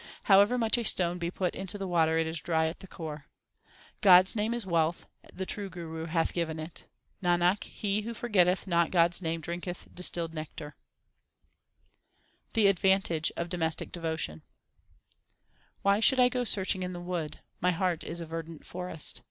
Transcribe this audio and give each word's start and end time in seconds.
However 0.23 0.57
much 0.57 0.79
a 0.79 0.83
stone 0.83 1.19
be 1.19 1.29
put 1.29 1.53
into 1.53 1.77
the 1.77 1.87
water, 1.87 2.17
it 2.17 2.25
is 2.25 2.41
dry 2.41 2.65
at 2.65 2.79
the 2.79 2.87
core. 2.87 3.27
God 4.01 4.25
s 4.25 4.35
name 4.35 4.51
is 4.51 4.65
wealth, 4.65 5.07
the 5.31 5.45
true 5.45 5.69
Guru 5.69 6.05
hath 6.05 6.33
given 6.33 6.57
it. 6.57 6.85
Nanak, 7.21 7.63
he 7.65 8.01
who 8.01 8.15
forgetteth 8.15 8.65
not 8.65 8.89
God 8.89 9.11
s 9.11 9.21
name 9.21 9.41
drinketh 9.41 9.93
distilled 9.93 10.33
nectar. 10.33 10.75
HYMNS 12.55 12.55
OF 12.55 12.55
GURU 12.55 12.63
NANAK 12.63 12.63
319 12.63 12.63
The 12.63 12.69
advantage 13.27 13.31
of 13.37 13.49
domestic 13.49 13.91
devotion: 13.91 14.41
Why 15.83 15.99
should 15.99 16.19
I 16.19 16.29
go 16.29 16.43
searching 16.45 16.81
in 16.81 16.93
the 16.93 16.99
wood? 16.99 17.39
My 17.61 17.69
heart 17.69 18.03
is 18.03 18.19
a 18.21 18.25
verdant 18.25 18.65
forest. 18.65 19.19